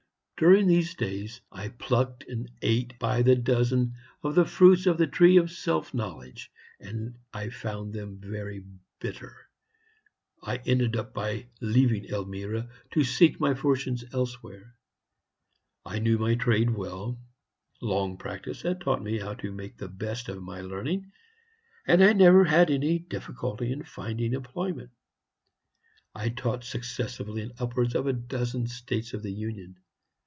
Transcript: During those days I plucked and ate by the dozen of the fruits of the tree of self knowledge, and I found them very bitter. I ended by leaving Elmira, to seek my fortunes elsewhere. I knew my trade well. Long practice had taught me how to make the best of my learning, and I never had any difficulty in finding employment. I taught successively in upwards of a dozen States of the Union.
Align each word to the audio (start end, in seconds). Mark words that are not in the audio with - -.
During 0.37 0.69
those 0.69 0.95
days 0.95 1.39
I 1.51 1.67
plucked 1.69 2.23
and 2.27 2.49
ate 2.63 2.97
by 2.97 3.21
the 3.21 3.35
dozen 3.35 3.93
of 4.23 4.33
the 4.33 4.43
fruits 4.43 4.87
of 4.87 4.97
the 4.97 5.05
tree 5.05 5.37
of 5.37 5.51
self 5.51 5.93
knowledge, 5.93 6.51
and 6.79 7.13
I 7.31 7.49
found 7.51 7.93
them 7.93 8.19
very 8.19 8.63
bitter. 8.99 9.37
I 10.41 10.57
ended 10.65 10.95
by 11.13 11.45
leaving 11.59 12.05
Elmira, 12.05 12.71
to 12.89 13.03
seek 13.03 13.39
my 13.39 13.53
fortunes 13.53 14.03
elsewhere. 14.11 14.73
I 15.85 15.99
knew 15.99 16.17
my 16.17 16.33
trade 16.33 16.71
well. 16.71 17.19
Long 17.79 18.17
practice 18.17 18.63
had 18.63 18.81
taught 18.81 19.03
me 19.03 19.19
how 19.19 19.35
to 19.35 19.51
make 19.51 19.77
the 19.77 19.89
best 19.89 20.27
of 20.27 20.41
my 20.41 20.61
learning, 20.61 21.11
and 21.85 22.03
I 22.03 22.13
never 22.13 22.45
had 22.45 22.71
any 22.71 22.97
difficulty 22.97 23.71
in 23.71 23.83
finding 23.83 24.33
employment. 24.33 24.89
I 26.15 26.29
taught 26.29 26.63
successively 26.63 27.43
in 27.43 27.51
upwards 27.59 27.93
of 27.93 28.07
a 28.07 28.13
dozen 28.13 28.65
States 28.65 29.13
of 29.13 29.21
the 29.21 29.31
Union. 29.31 29.75